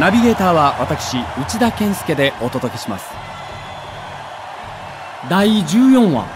[0.00, 3.06] ナビゲーターは私内田健介でお届けします。
[5.30, 6.26] 第14話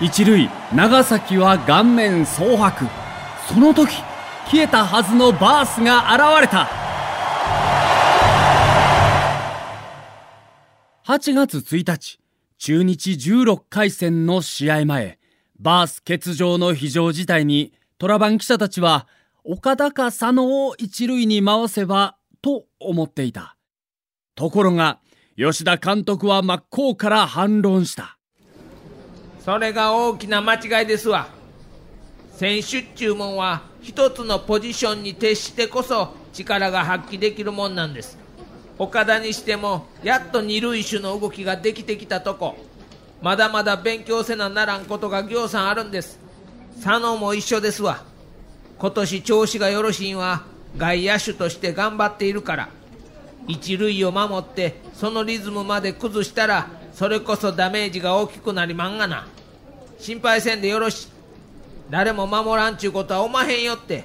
[0.00, 2.86] 一塁長崎は顔面蒼白。
[3.48, 3.92] その時
[4.46, 6.68] 消えたはずのバースが現れた。
[11.04, 12.20] 8月1日
[12.56, 15.18] 中日16回戦の試合前。
[15.58, 19.08] バース欠場の非常事態にトラバン記者たちは
[19.44, 23.56] 岡田か佐野を一塁に回せばと思っていた。
[24.34, 24.98] ところが
[25.36, 28.18] 吉田監督は真っ向から反論した。
[29.44, 31.28] それが大きな間違いですわ。
[32.36, 38.18] 選手っちゅうもんは一つのポジションに徹してこそ力が発揮できるもんなんです。
[38.78, 42.56] 岡田にしてもやっと二塁手の動きができてきたとこ。
[43.22, 46.18] まだまだ勉強せなならんことがぎょうさんあるんです。
[46.82, 48.09] 佐野も一緒ですわ。
[48.80, 50.44] 今年調子がよろしいんは
[50.78, 52.68] 外野手として頑張っているから。
[53.46, 59.26] 一塁を守ってそのリズムまで崩したらそれこそダメージが大きくなりまんがな。
[59.98, 61.08] 心配せんでよろし
[61.90, 64.04] 誰も守らんちゅうことはおまへんよって。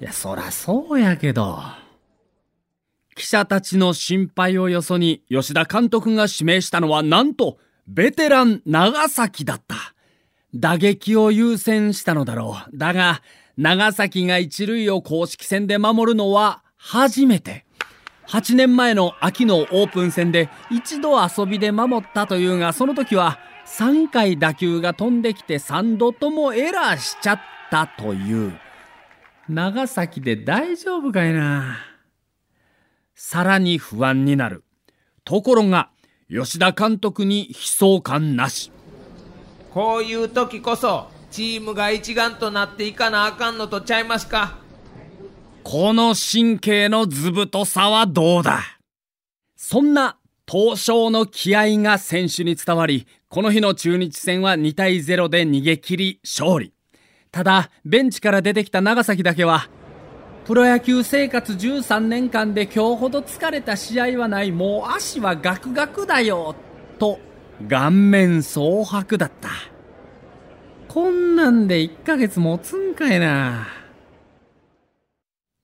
[0.00, 1.58] いやそらそうやけど。
[3.16, 9.76] 記者たちの心配をよそに吉田監督が指名したのはなんとベテラン長崎だった。
[10.54, 12.76] 打撃を優先したのだろう。
[12.76, 13.22] だが、
[13.56, 17.64] 長崎が一塁を公式戦で守るのは初めて。
[18.26, 28.58] 8年前の秋のオープン戦で一度遊びで守ったというが、その時は3回打球が飛んできて3度ともエラーしちゃったという。
[29.48, 31.78] 長崎で大丈夫かいな。
[33.14, 34.64] さらに不安になる。
[35.24, 35.90] ところが、
[36.28, 38.72] 吉田監督に悲壮感なし。
[39.72, 44.56] こういう時こそ、チームが一丸となっていかなあかんのとちゃいますか？
[45.64, 48.60] この神経の図太さはどうだ？
[49.56, 50.16] そんな
[50.48, 56.72] 東証の気合が選手に伝わり、この日の中日戦は2対0で逃げ切り勝利。
[57.32, 59.68] ただ、ベンチから出てきた長崎だけは、
[60.44, 66.54] プロ野球生活13年間で今日ほど疲れた試合はない、もう足はガクガクだよ、
[67.00, 67.18] と、
[67.68, 69.48] 顔面蒼白だった。
[70.94, 73.66] こんなんで1ヶ月持つんかいな。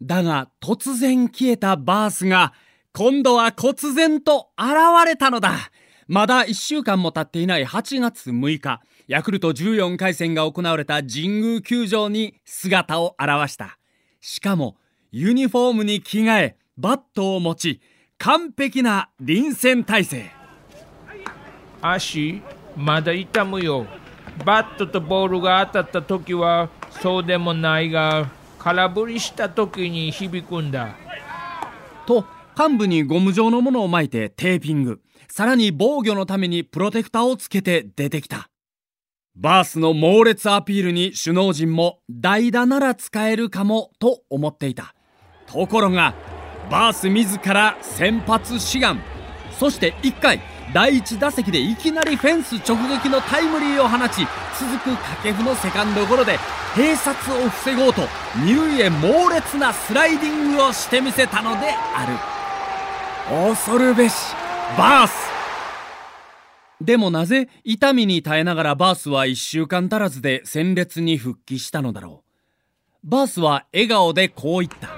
[0.03, 2.53] だが突然消えたバースが
[2.93, 5.53] 今度は忽然と現れたのだ。
[6.09, 13.79] まだ1週間も経っていない8月6日、ヤクルト14回戦が行われた神宮球場に姿を現した。
[14.21, 14.79] しかも、
[15.13, 17.81] ユニフォームに着替え、バットを持ち、
[18.19, 20.33] 完璧な臨戦態勢。
[21.81, 22.43] 足、
[22.77, 23.87] まだ痛むよ。
[24.45, 26.71] バットとボールが当たった時は
[27.03, 30.95] そうでもないが空振りした時に響くんだ。
[32.07, 32.25] と
[32.59, 35.01] 幹部にゴム状のものを巻いてテーピング。
[35.29, 38.49] さらに防御のためにプロテクターをつけて出てきた。
[39.37, 44.95] バースの猛烈アピールに首脳陣も代打なら使えるかもと思っていた。
[45.47, 46.15] ところが
[46.71, 49.01] バース自ら先発志願。
[49.59, 50.41] そして1回
[50.73, 54.27] 第1打席でいきなりフェンス直撃のタイムリーを放ち
[54.59, 56.39] 続く掛布のセカンドゴロで
[56.75, 58.03] 併殺を防ごうと
[58.45, 63.51] 二塁へ猛烈なスライディングをしてみせたのである。
[63.53, 64.15] 恐るべし
[64.79, 65.13] バース。
[66.81, 72.23] でもなぜ痛みに耐えながらバースは1週間足らずで戦列に復帰したのだろ
[73.05, 73.09] う。
[73.09, 74.89] バースは笑顔でこう言った。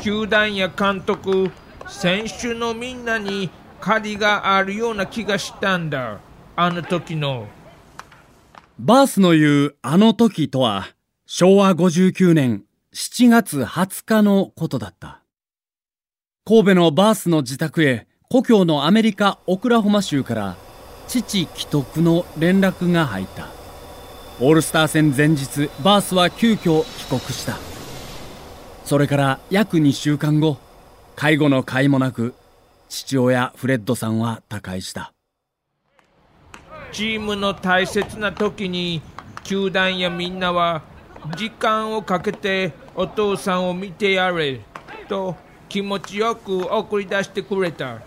[0.00, 1.50] 球団や監督
[1.88, 6.20] 選手のみんなに借りがあるような気がしたんだ
[6.56, 7.46] あの時の
[8.78, 10.88] バースの言うあの時とは
[11.26, 15.22] 昭和59年7月20日のことだった
[16.44, 20.56] 神戸のバースの自宅へ故郷のアメリカオクラホマ州から
[21.06, 23.48] 父既得の連絡が入った
[24.40, 27.56] オールスター戦前日バースは急遽帰国した
[28.84, 30.58] それから約2週間後
[31.16, 32.34] 介護の甲斐もなく
[32.88, 35.12] 父親フレッドさんは他界した。
[36.92, 39.02] チームの大切な時に
[39.44, 40.82] 球団やみんなは
[41.36, 44.60] 時間をかけてお父さんを見てやれ
[45.08, 45.36] と
[45.68, 48.00] 気持ちよく送り出してくれた。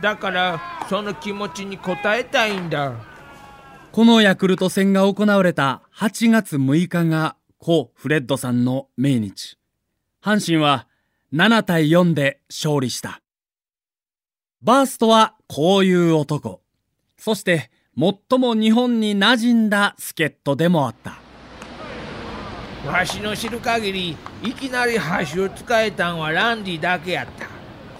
[0.00, 2.92] だからその気持ちに応えたいんだ。
[3.92, 9.58] このヤクルト戦が行われた8月6日が故フレッドさんの命日。
[10.22, 10.86] 阪神は
[11.32, 13.20] 7対4で勝利した
[14.64, 16.62] バーストはこういう男。
[17.18, 21.18] そして最も日本に馴染んだ助っ人でもあった。
[22.88, 27.46] わしの知る限りいきなり箸を使えたんはランディだけやった。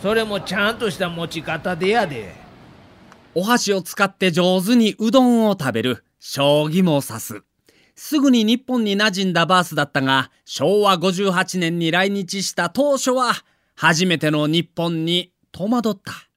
[0.01, 2.35] それもちゃんとした持ち方でやで。
[3.35, 6.03] お箸を使って上手にうどんを食べる。
[6.19, 7.43] 将棋も指す。
[7.95, 13.35] すぐに日本に馴染んだバースだったが昭和58年に来日した当初は
[13.75, 16.31] 初めての日本に戸惑った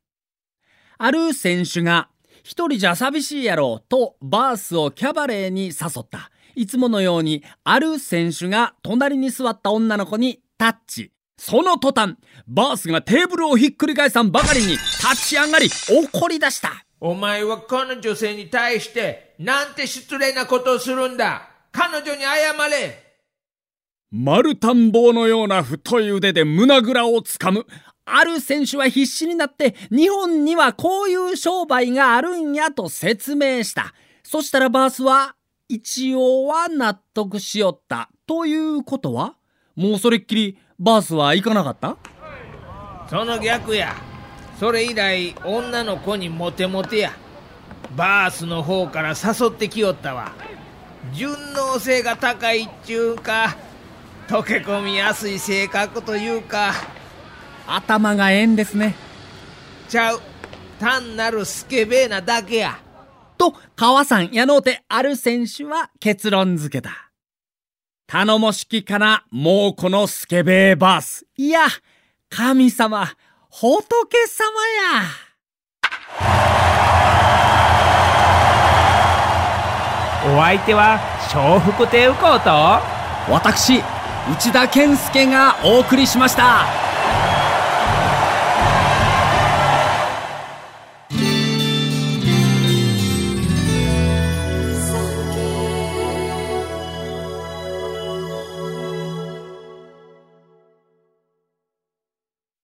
[0.97, 2.09] ある選手が
[2.43, 6.31] 一人じゃ寂しいやろとバースをキャバレーに誘った。
[6.55, 11.11] いつものようにある選手が隣に座った女の子にタッチ。
[11.37, 12.15] その途端
[12.47, 16.85] バースがテーブルをひっくり返さんばかりに立ち上がり怒り出した。
[16.99, 21.49] お前はこの女性に対してなんて失礼なことをするんだ。
[21.71, 23.03] 彼女に謝れ。
[24.09, 27.67] 丸田んぼのような太い腕で胸ぐらをつかむ
[28.09, 33.93] ある選手は必死になって日本にはこういう商売があるんやと説明した。
[34.23, 35.35] そしたらバースは
[35.67, 38.09] 一応は納得しよった。
[38.25, 39.35] ということは
[39.75, 41.97] もうそれっきりバースは行かなかった？
[43.09, 43.93] その逆や。
[44.57, 47.11] それ以来女の子にモテモテや。
[47.95, 50.31] バースの方から誘ってきよったわ。
[51.13, 51.33] 順
[51.73, 53.57] 応性が高いっちゅうか
[54.27, 56.73] 溶け込みやすい性格というか。
[57.67, 58.95] 頭がええんですね。
[59.89, 60.21] ちゃう。
[60.79, 62.79] 単なるスケベーなだけや。
[63.37, 67.11] と川さんやのうてある選手は結論付けた。
[68.07, 71.25] 頼もしきかなもうこのスケベーバース。
[71.35, 71.61] いや
[72.29, 73.07] 神様
[73.49, 74.45] 仏様
[74.93, 75.27] や。
[80.35, 80.99] お相手は
[81.33, 82.49] 笑福亭右近と
[83.31, 83.81] 私
[84.29, 86.86] 内田健介がお送りしました。